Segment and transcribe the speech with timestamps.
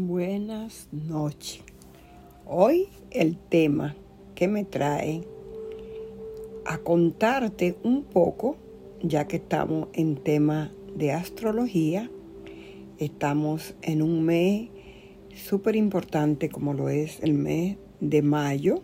[0.00, 1.60] Buenas noches.
[2.46, 3.96] Hoy el tema
[4.36, 5.24] que me trae
[6.64, 8.56] a contarte un poco,
[9.02, 12.08] ya que estamos en tema de astrología,
[12.98, 14.68] estamos en un mes
[15.34, 18.82] súper importante como lo es el mes de mayo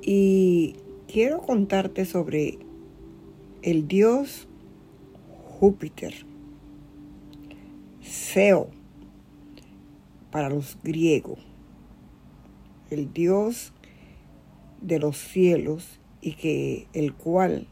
[0.00, 0.76] y
[1.12, 2.60] quiero contarte sobre
[3.62, 4.46] el dios
[5.58, 6.24] Júpiter,
[8.00, 8.68] Seo
[10.34, 11.38] para los griegos,
[12.90, 13.72] el Dios
[14.80, 17.68] de los cielos y que el cual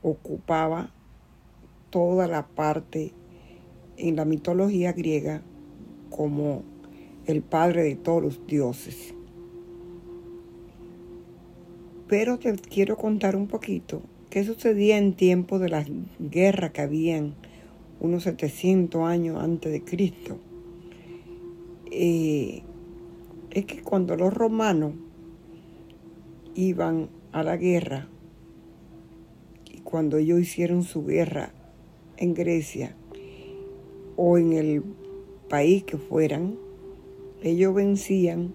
[0.00, 0.92] ocupaba
[1.90, 3.12] toda la parte
[3.96, 5.42] en la mitología griega
[6.10, 6.62] como
[7.26, 9.12] el padre de todos los dioses.
[12.06, 14.00] Pero te quiero contar un poquito
[14.30, 15.84] qué sucedía en tiempo de la
[16.20, 17.34] guerra que habían
[17.98, 20.38] unos 700 años antes de Cristo
[21.90, 22.62] eh,
[23.50, 24.92] es que cuando los romanos
[26.54, 28.08] iban a la guerra,
[29.64, 31.52] y cuando ellos hicieron su guerra
[32.16, 32.94] en Grecia
[34.16, 34.82] o en el
[35.48, 36.56] país que fueran,
[37.42, 38.52] ellos vencían,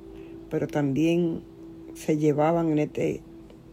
[0.50, 1.42] pero también
[1.94, 3.22] se llevaban en este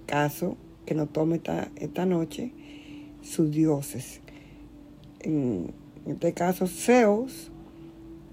[0.06, 0.56] caso,
[0.86, 2.52] que no tome esta, esta noche,
[3.22, 4.20] sus dioses.
[5.20, 5.72] En
[6.06, 7.52] este caso, Zeus,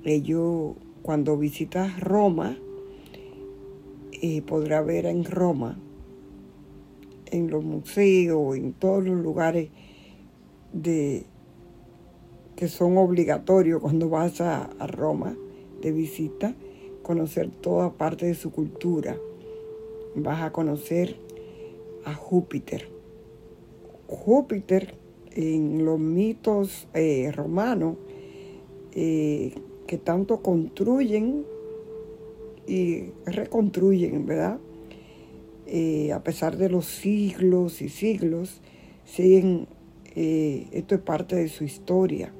[0.03, 2.57] ellos cuando visitas Roma,
[4.21, 5.79] eh, podrá ver en Roma,
[7.27, 9.69] en los museos, en todos los lugares
[10.73, 11.25] de,
[12.55, 15.37] que son obligatorios cuando vas a, a Roma
[15.81, 16.55] de visita,
[17.03, 19.17] conocer toda parte de su cultura.
[20.15, 21.15] Vas a conocer
[22.05, 22.89] a Júpiter.
[24.07, 24.95] Júpiter
[25.31, 27.97] en los mitos eh, romanos
[28.91, 29.53] eh,
[29.89, 31.47] que tanto construyen
[32.67, 34.59] y reconstruyen, ¿verdad?
[35.65, 38.61] Eh, a pesar de los siglos y siglos,
[39.03, 39.65] siguen,
[40.15, 42.31] eh, esto es parte de su historia.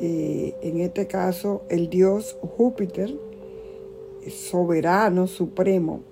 [0.00, 3.12] Eh, en este caso, el dios Júpiter,
[4.30, 6.02] soberano supremo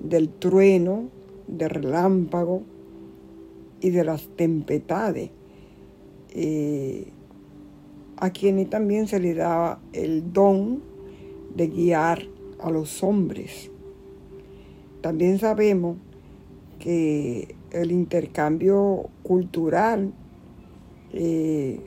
[0.00, 1.10] del trueno,
[1.46, 2.62] del relámpago
[3.82, 5.28] y de las tempestades
[8.16, 10.82] a quienes también se le daba el don
[11.54, 12.22] de guiar
[12.60, 13.70] a los hombres.
[15.00, 15.96] También sabemos
[16.78, 20.12] que el intercambio cultural,
[21.12, 21.80] eh,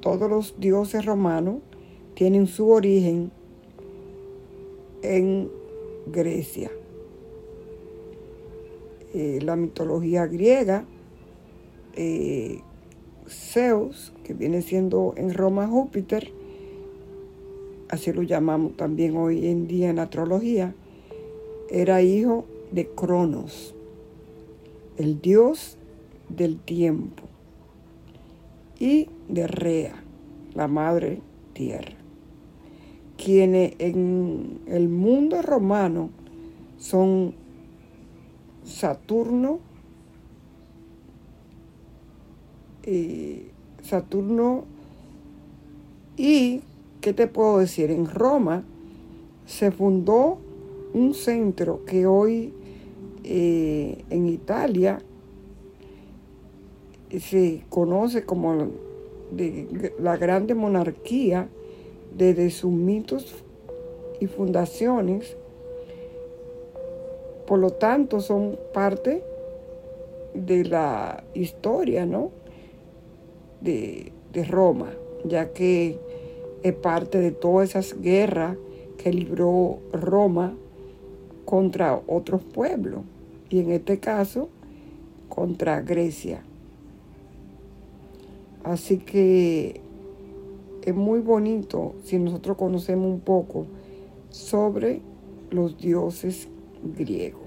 [0.00, 1.58] todos los dioses romanos
[2.14, 3.30] tienen su origen
[5.02, 5.50] en
[6.06, 6.70] Grecia.
[9.12, 10.84] Eh, la mitología griega
[11.94, 12.60] eh,
[13.26, 16.30] Zeus, que viene siendo en Roma Júpiter,
[17.88, 20.72] así lo llamamos también hoy en día en astrología,
[21.68, 23.74] era hijo de Cronos,
[24.98, 25.78] el dios
[26.28, 27.24] del tiempo,
[28.78, 30.00] y de Rea,
[30.54, 31.18] la madre
[31.52, 31.96] tierra,
[33.16, 36.10] quienes en el mundo romano
[36.78, 37.34] son
[38.62, 39.58] Saturno,
[42.84, 43.49] eh,
[43.90, 44.64] Saturno
[46.16, 46.60] y,
[47.00, 47.90] ¿qué te puedo decir?
[47.90, 48.62] En Roma
[49.46, 50.38] se fundó
[50.94, 52.54] un centro que hoy
[53.24, 55.02] eh, en Italia
[57.18, 58.68] se conoce como
[59.32, 61.48] de la grande monarquía
[62.16, 63.42] desde sus mitos
[64.20, 65.36] y fundaciones.
[67.44, 69.24] Por lo tanto, son parte
[70.34, 72.39] de la historia, ¿no?
[73.60, 74.12] De,
[74.48, 74.90] Roma,
[75.24, 75.98] ya que
[76.62, 78.56] es parte de todas esas guerras
[78.96, 80.54] que libró Roma
[81.44, 83.00] contra otros pueblos
[83.48, 84.48] y en este caso
[85.28, 86.42] contra Grecia.
[88.62, 89.80] Así que
[90.84, 93.66] es muy bonito si nosotros conocemos un poco
[94.28, 95.00] sobre
[95.50, 96.48] los dioses
[96.96, 97.42] griegos.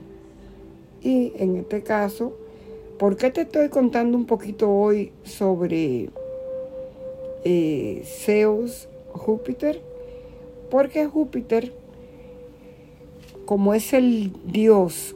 [1.02, 2.34] Y en este caso,
[3.00, 6.10] ¿Por qué te estoy contando un poquito hoy sobre
[7.44, 9.82] eh, Zeus, Júpiter?
[10.70, 11.74] Porque Júpiter,
[13.46, 15.16] como es el dios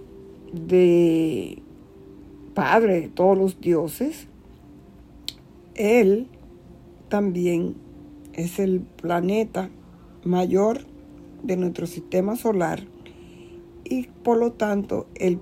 [0.51, 1.61] de
[2.55, 4.27] padre de todos los dioses,
[5.75, 6.27] él
[7.09, 7.75] también
[8.33, 9.69] es el planeta
[10.23, 10.79] mayor
[11.43, 12.81] de nuestro sistema solar
[13.83, 15.39] y por lo tanto el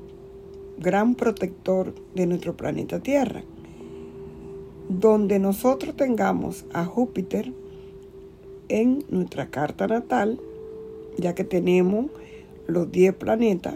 [0.77, 3.44] gran protector de nuestro planeta Tierra.
[4.89, 7.51] Donde nosotros tengamos a Júpiter,
[8.69, 10.39] en nuestra carta natal,
[11.18, 12.07] ya que tenemos
[12.68, 13.75] los 10 planetas,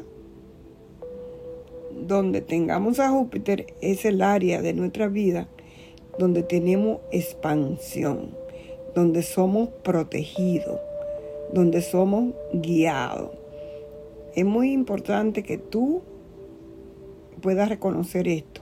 [2.07, 5.47] donde tengamos a Júpiter es el área de nuestra vida
[6.17, 8.31] donde tenemos expansión,
[8.95, 10.79] donde somos protegidos,
[11.53, 13.31] donde somos guiados.
[14.35, 16.01] Es muy importante que tú
[17.39, 18.61] puedas reconocer esto,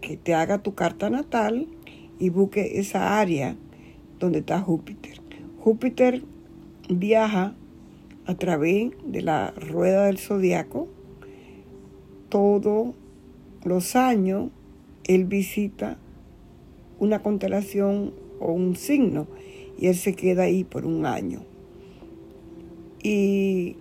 [0.00, 1.68] que te haga tu carta natal
[2.18, 3.56] y busque esa área
[4.18, 5.20] donde está Júpiter.
[5.58, 6.22] Júpiter
[6.88, 7.54] viaja
[8.26, 10.88] a través de la rueda del zodiaco.
[12.28, 12.94] Todos
[13.64, 14.50] los años
[15.04, 15.98] él visita
[16.98, 19.26] una constelación o un signo
[19.78, 21.42] y él se queda ahí por un año.
[23.02, 23.76] Y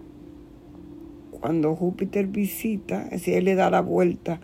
[1.39, 4.39] cuando Júpiter visita, es decir, él le da la vuelta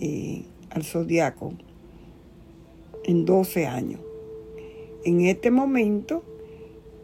[0.00, 1.52] eh, al zodiaco
[3.04, 4.00] en 12 años.
[5.04, 6.22] En este momento,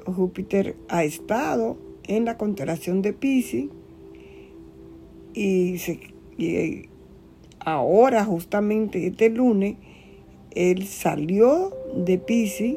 [0.07, 3.67] Júpiter ha estado en la constelación de Pisces
[5.35, 5.77] y,
[6.39, 6.89] y
[7.59, 9.77] ahora, justamente este lunes,
[10.53, 12.77] él salió de Pisces,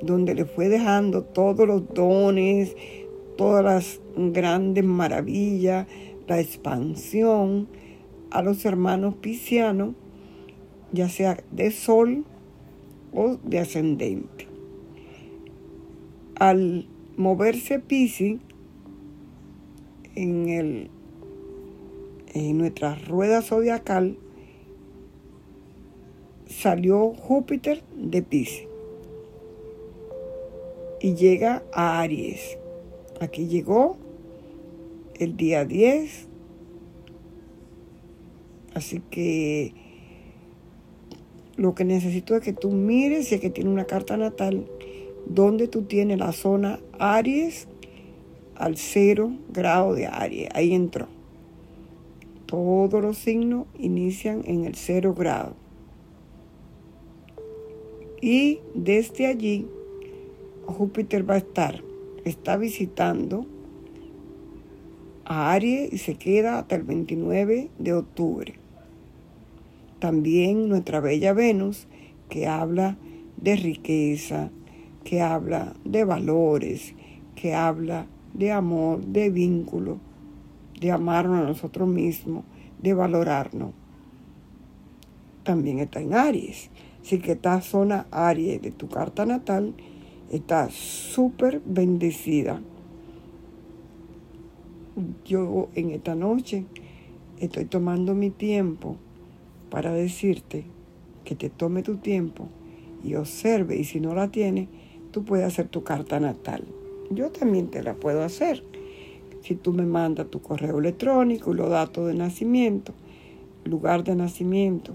[0.00, 2.74] donde le fue dejando todos los dones,
[3.38, 5.86] todas las grandes maravillas,
[6.26, 7.68] la expansión
[8.32, 9.94] a los hermanos piscianos,
[10.92, 12.24] ya sea de sol
[13.14, 14.48] o de ascendente.
[16.34, 18.40] Al moverse Pisces
[20.16, 20.90] en,
[22.34, 24.18] en nuestra rueda zodiacal,
[26.46, 28.66] salió Júpiter de Pisces
[31.00, 32.58] y llega a Aries.
[33.20, 33.96] Aquí llegó
[35.18, 36.28] el día 10.
[38.74, 39.74] Así que
[41.56, 44.68] lo que necesito es que tú mires si es que tiene una carta natal
[45.26, 47.66] donde tú tienes la zona Aries
[48.54, 50.48] al cero grado de Aries.
[50.54, 51.08] Ahí entró.
[52.46, 55.54] Todos los signos inician en el cero grado.
[58.20, 59.66] Y desde allí
[60.66, 61.87] Júpiter va a estar
[62.28, 63.46] está visitando
[65.24, 68.54] a Aries y se queda hasta el 29 de octubre.
[69.98, 71.86] También nuestra bella Venus,
[72.28, 72.96] que habla
[73.36, 74.50] de riqueza,
[75.04, 76.94] que habla de valores,
[77.34, 79.98] que habla de amor, de vínculo,
[80.80, 82.44] de amarnos a nosotros mismos,
[82.80, 83.72] de valorarnos.
[85.42, 86.70] También está en Aries.
[87.02, 89.74] Así que esta zona Aries de tu carta natal
[90.30, 92.60] está súper bendecida.
[95.24, 96.64] Yo en esta noche
[97.38, 98.96] estoy tomando mi tiempo
[99.70, 100.64] para decirte
[101.24, 102.48] que te tome tu tiempo
[103.04, 104.68] y observe y si no la tienes,
[105.12, 106.64] tú puedes hacer tu carta natal.
[107.10, 108.64] Yo también te la puedo hacer.
[109.42, 112.92] Si tú me mandas tu correo electrónico los datos de nacimiento,
[113.64, 114.94] lugar de nacimiento,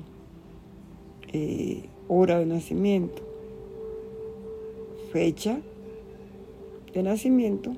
[1.32, 3.33] eh, hora de nacimiento,
[5.14, 5.60] fecha
[6.92, 7.72] de nacimiento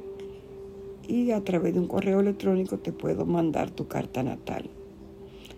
[1.06, 4.70] y a través de un correo electrónico te puedo mandar tu carta natal.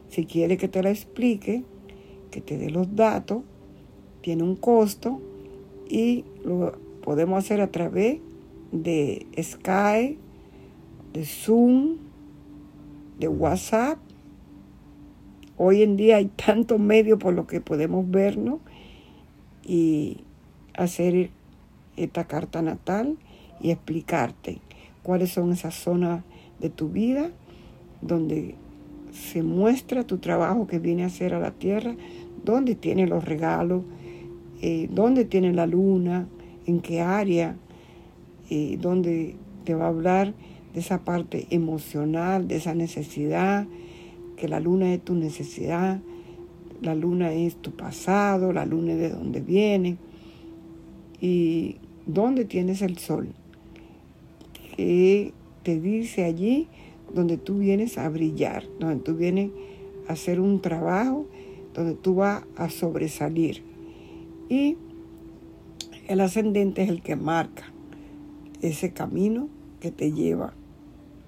[0.09, 1.63] Si quieres que te la explique,
[2.31, 3.43] que te dé los datos,
[4.21, 5.21] tiene un costo
[5.87, 8.19] y lo podemos hacer a través
[8.71, 10.17] de Skype,
[11.13, 11.97] de Zoom,
[13.19, 13.99] de WhatsApp.
[15.57, 18.61] Hoy en día hay tantos medios por los que podemos vernos
[19.63, 20.23] y
[20.73, 21.36] hacer
[21.97, 23.17] esta carta natal
[23.59, 24.59] y explicarte
[25.03, 26.23] cuáles son esas zonas
[26.59, 27.31] de tu vida
[28.01, 28.55] donde
[29.11, 31.95] se muestra tu trabajo que viene a hacer a la tierra,
[32.43, 33.83] dónde tiene los regalos,
[34.61, 36.27] eh, dónde tiene la luna,
[36.65, 37.55] en qué área,
[38.49, 40.33] eh, dónde te va a hablar
[40.73, 43.67] de esa parte emocional, de esa necesidad,
[44.35, 45.99] que la luna es tu necesidad,
[46.81, 49.97] la luna es tu pasado, la luna es de dónde viene.
[51.19, 51.77] Y
[52.07, 53.27] ¿Dónde tienes el sol?
[54.77, 55.33] Que
[55.63, 56.67] te dice allí
[57.13, 59.51] donde tú vienes a brillar, donde tú vienes
[60.07, 61.27] a hacer un trabajo,
[61.73, 63.61] donde tú vas a sobresalir.
[64.47, 64.77] Y
[66.07, 67.73] el ascendente es el que marca
[68.61, 69.49] ese camino
[69.81, 70.53] que te lleva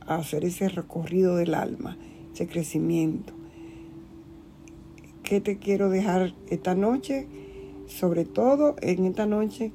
[0.08, 1.98] a hacer ese recorrido del alma,
[2.34, 3.34] ese crecimiento.
[5.24, 7.28] ¿Qué te quiero dejar esta noche?
[7.88, 9.74] Sobre todo en esta noche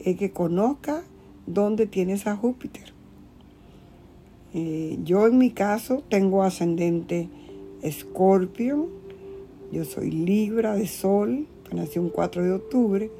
[0.00, 1.02] es que conozca
[1.46, 2.92] dónde tienes a Júpiter.
[4.54, 7.28] Eh, yo en mi caso tengo ascendente
[7.82, 8.88] Escorpio,
[9.70, 13.10] yo soy Libra de Sol, nací un 4 de octubre,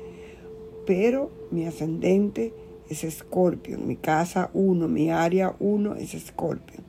[0.87, 2.55] pero mi ascendente
[2.89, 3.79] es Escorpio.
[3.79, 6.81] Mi casa 1, mi área 1 es Escorpio.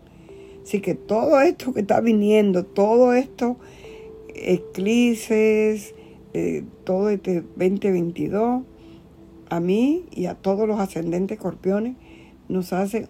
[0.63, 3.57] Así que todo esto que está viniendo, todo esto,
[4.33, 5.95] eclipses,
[6.33, 8.63] eh, todo este 2022,
[9.49, 11.95] a mí y a todos los ascendentes escorpiones,
[12.47, 13.07] nos hace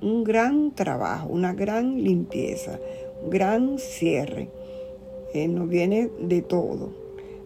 [0.00, 2.78] un gran trabajo, una gran limpieza,
[3.22, 4.50] un gran cierre.
[5.34, 6.94] Eh, nos viene de todo.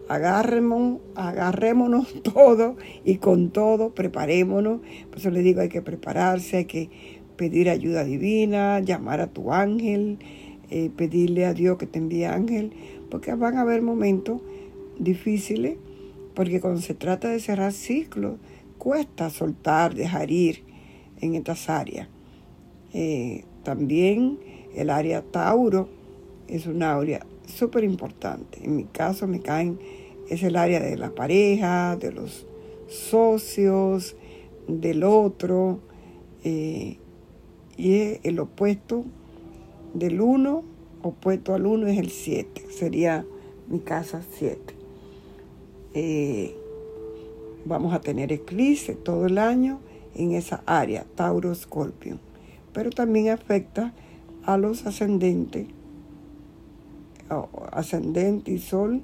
[0.07, 4.81] Agarremos, agarrémonos todo y con todo preparémonos.
[5.09, 6.89] Por eso le digo, hay que prepararse, hay que
[7.37, 10.19] pedir ayuda divina, llamar a tu ángel,
[10.69, 12.71] eh, pedirle a Dios que te envíe ángel,
[13.09, 14.41] porque van a haber momentos
[14.99, 15.77] difíciles,
[16.33, 18.37] porque cuando se trata de cerrar ciclos,
[18.77, 20.63] cuesta soltar, dejar ir
[21.19, 22.07] en estas áreas.
[22.93, 24.39] Eh, también
[24.75, 25.89] el área Tauro
[26.47, 28.59] es una área súper importante.
[28.63, 29.79] En mi caso me caen,
[30.29, 32.45] es el área de la pareja, de los
[32.87, 34.15] socios,
[34.67, 35.79] del otro,
[36.43, 36.97] eh,
[37.77, 39.05] y el opuesto
[39.93, 40.63] del 1,
[41.03, 43.25] opuesto al 1 es el 7, sería
[43.67, 44.80] mi casa 7.
[45.93, 46.55] Eh,
[47.65, 49.79] vamos a tener eclipse todo el año
[50.15, 52.19] en esa área, Tauro Scorpio,
[52.73, 53.93] pero también afecta
[54.45, 55.67] a los ascendentes,
[57.71, 59.03] ascendente y sol,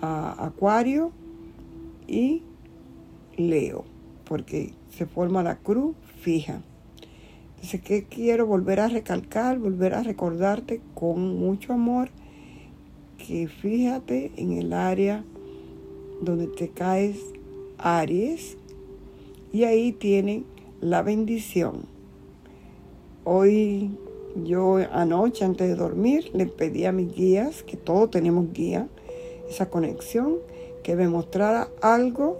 [0.00, 1.12] a Acuario
[2.06, 2.42] y
[3.36, 3.84] Leo,
[4.24, 6.62] porque se forma la cruz fija.
[7.50, 9.58] Entonces, ¿qué quiero volver a recalcar?
[9.58, 12.08] Volver a recordarte con mucho amor
[13.18, 15.24] que fíjate en el área
[16.20, 17.18] donde te caes
[17.78, 18.56] Aries
[19.52, 20.44] y ahí tienen
[20.80, 21.84] la bendición.
[23.24, 23.90] Hoy
[24.44, 28.88] yo anoche antes de dormir le pedí a mis guías, que todos tenemos guía,
[29.48, 30.36] esa conexión,
[30.82, 32.38] que me mostrara algo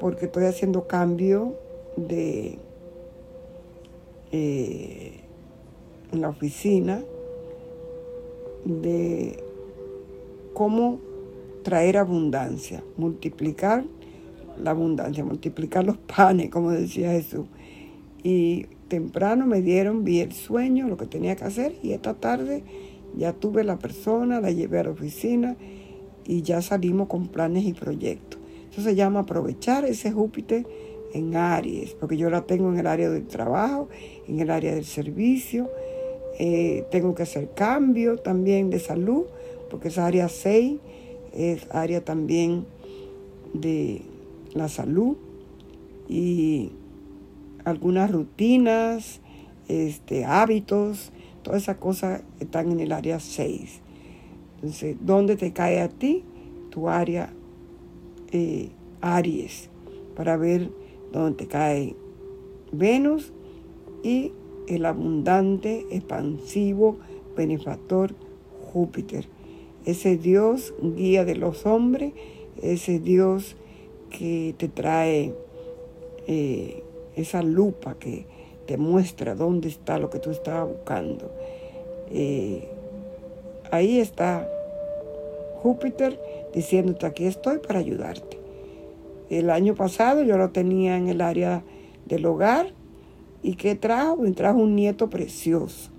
[0.00, 1.54] porque estoy haciendo cambio
[1.96, 2.58] de
[4.32, 5.20] eh,
[6.12, 7.02] en la oficina
[8.64, 9.42] de
[10.54, 11.00] cómo
[11.62, 13.84] traer abundancia, multiplicar
[14.62, 17.46] la abundancia, multiplicar los panes, como decía Jesús.
[18.22, 22.62] Y temprano me dieron, vi el sueño, lo que tenía que hacer, y esta tarde
[23.16, 25.56] ya tuve la persona, la llevé a la oficina
[26.24, 28.40] y ya salimos con planes y proyectos.
[28.70, 30.66] Eso se llama aprovechar ese Júpiter
[31.12, 33.88] en Aries, porque yo la tengo en el área del trabajo,
[34.26, 35.70] en el área del servicio.
[36.38, 39.24] Eh, tengo que hacer cambio también de salud,
[39.68, 40.78] porque esa área 6
[41.34, 42.66] es área también
[43.54, 44.02] de
[44.54, 45.16] la salud
[46.08, 46.70] y
[47.64, 49.20] algunas rutinas,
[49.68, 51.12] este, hábitos,
[51.42, 53.80] todas esas cosas están en el área 6.
[54.56, 56.24] Entonces, ¿dónde te cae a ti
[56.70, 57.32] tu área
[58.30, 58.70] eh,
[59.00, 59.70] Aries?
[60.16, 60.70] Para ver
[61.12, 61.96] dónde te cae
[62.70, 63.32] Venus
[64.02, 64.32] y
[64.68, 66.96] el abundante, expansivo,
[67.36, 68.14] benefactor
[68.72, 69.26] Júpiter.
[69.84, 72.12] Ese Dios guía de los hombres,
[72.62, 73.56] ese Dios
[74.10, 75.34] que te trae
[76.26, 76.82] eh,
[77.16, 78.26] esa lupa que
[78.66, 81.32] te muestra dónde está lo que tú estabas buscando.
[82.10, 82.68] Eh,
[83.70, 84.48] ahí está
[85.62, 86.20] Júpiter
[86.54, 88.38] diciéndote aquí estoy para ayudarte.
[89.30, 91.64] El año pasado yo lo tenía en el área
[92.06, 92.72] del hogar
[93.42, 94.16] y ¿qué trajo?
[94.16, 95.90] Me trajo un nieto precioso.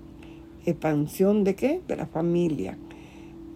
[0.64, 1.80] Expansión de qué?
[1.86, 2.78] De la familia.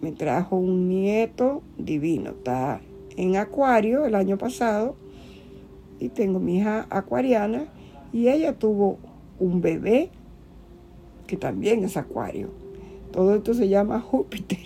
[0.01, 2.31] Me trajo un nieto divino.
[2.31, 2.81] Está
[3.17, 4.95] en Acuario el año pasado
[5.99, 7.65] y tengo mi hija acuariana
[8.13, 8.97] y ella tuvo
[9.39, 10.09] un bebé
[11.27, 12.49] que también es Acuario.
[13.11, 14.59] Todo esto se llama Júpiter.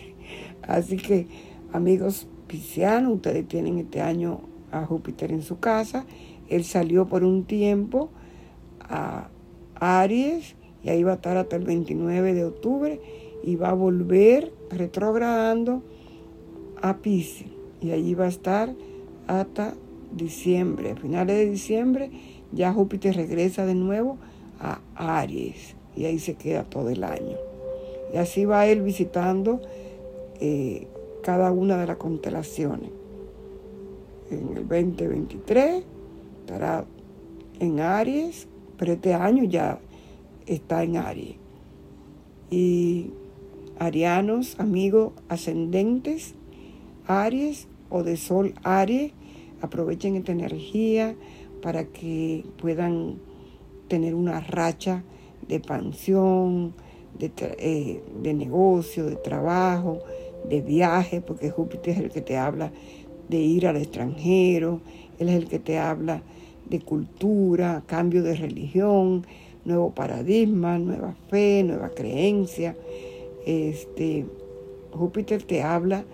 [0.61, 1.27] Así que
[1.71, 6.05] amigos piscianos, ustedes tienen este año a Júpiter en su casa.
[6.47, 8.09] Él salió por un tiempo
[8.81, 9.29] a
[9.75, 13.01] Aries y ahí va a estar hasta el 29 de octubre
[13.43, 15.83] y va a volver retrogradando
[16.81, 17.47] a Pisces
[17.81, 18.73] y allí va a estar
[19.27, 19.73] hasta
[20.15, 20.91] diciembre.
[20.91, 22.11] A finales de diciembre
[22.51, 24.17] ya Júpiter regresa de nuevo
[24.59, 27.37] a Aries y ahí se queda todo el año.
[28.13, 29.61] Y así va él visitando
[30.39, 30.87] eh,
[31.21, 32.91] cada una de las constelaciones.
[34.29, 35.83] En el 2023
[36.41, 36.85] estará
[37.59, 38.47] en Aries,
[38.77, 39.79] pero este año ya
[40.45, 41.35] está en Aries.
[42.49, 43.11] Y
[43.79, 46.35] arianos, amigos ascendentes,
[47.07, 49.11] Aries, o de Sol Aries,
[49.61, 51.15] aprovechen esta energía
[51.61, 53.19] para que puedan
[53.87, 55.03] tener una racha
[55.47, 56.73] de expansión,
[57.17, 59.99] de, eh, de negocio, de trabajo,
[60.49, 62.71] de viaje, porque Júpiter es el que te habla
[63.29, 64.81] de ir al extranjero,
[65.19, 66.21] Él es el que te habla
[66.69, 69.25] de cultura, cambio de religión,
[69.65, 72.75] nuevo paradigma, nueva fe, nueva creencia.
[73.45, 74.25] Este,
[74.91, 76.05] Júpiter te habla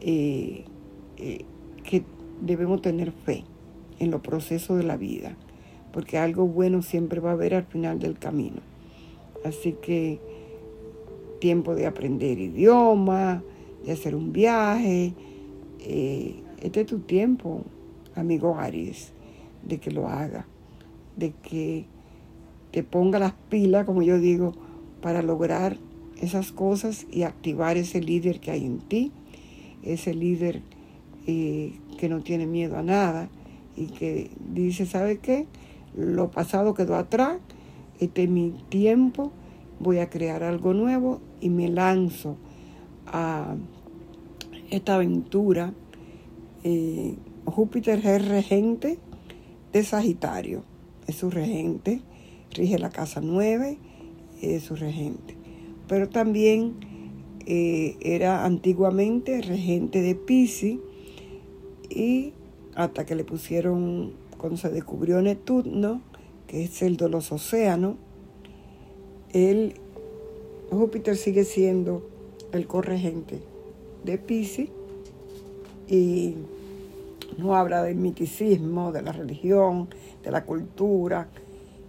[0.00, 0.64] eh,
[1.16, 1.44] eh,
[1.84, 2.04] que
[2.40, 3.44] debemos tener fe
[3.98, 5.36] en los procesos de la vida,
[5.92, 8.60] porque algo bueno siempre va a haber al final del camino.
[9.44, 10.20] Así que
[11.38, 13.42] tiempo de aprender idioma,
[13.84, 15.14] de hacer un viaje.
[15.80, 17.62] Eh, este es tu tiempo,
[18.14, 19.12] amigo Aries,
[19.62, 20.46] de que lo haga,
[21.16, 21.86] de que
[22.72, 24.52] te ponga las pilas, como yo digo,
[25.00, 25.78] para lograr
[26.20, 29.12] esas cosas y activar ese líder que hay en ti,
[29.82, 30.62] ese líder
[31.26, 33.28] eh, que no tiene miedo a nada
[33.76, 35.46] y que dice, ¿sabe qué?
[35.94, 37.38] Lo pasado quedó atrás,
[38.00, 39.32] este es mi tiempo,
[39.80, 42.36] voy a crear algo nuevo y me lanzo
[43.06, 43.56] a
[44.70, 45.72] esta aventura.
[46.64, 48.98] Eh, Júpiter es regente
[49.72, 50.64] de Sagitario,
[51.06, 52.00] es su regente,
[52.52, 53.78] rige la casa 9,
[54.42, 55.35] es su regente.
[55.88, 56.74] Pero también
[57.46, 60.78] eh, era antiguamente regente de Pisces
[61.88, 62.32] y
[62.74, 66.02] hasta que le pusieron, cuando se descubrió Neptuno,
[66.46, 67.96] que es el de los océanos,
[69.32, 69.74] él,
[70.70, 72.08] Júpiter sigue siendo
[72.52, 73.40] el corregente
[74.04, 74.68] de Pisces
[75.88, 76.34] y
[77.38, 79.88] no habla del miticismo, de la religión,
[80.24, 81.28] de la cultura,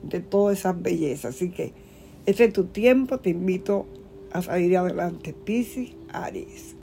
[0.04, 1.36] de todas esas bellezas.
[1.36, 1.74] Así que
[2.28, 3.86] este es tu tiempo, te invito
[4.34, 6.76] a salir adelante, Pisces, Aries.